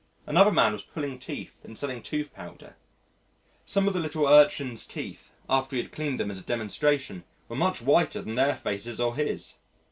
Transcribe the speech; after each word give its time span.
Another 0.25 0.51
man 0.51 0.71
was 0.71 0.81
pulling 0.81 1.19
teeth 1.19 1.59
and 1.63 1.77
selling 1.77 2.01
tooth 2.01 2.33
powder. 2.33 2.75
Some 3.65 3.87
of 3.87 3.93
the 3.93 3.99
little 3.99 4.25
urchins' 4.25 4.83
teeth, 4.83 5.29
after 5.47 5.75
he 5.75 5.83
had 5.83 5.91
cleaned 5.91 6.19
them 6.19 6.31
as 6.31 6.39
a 6.39 6.43
demonstration, 6.43 7.23
were 7.47 7.55
much 7.55 7.83
whiter 7.83 8.23
than 8.23 8.33
their 8.33 8.55
faces 8.55 8.99
or 8.99 9.13
his. 9.15 9.57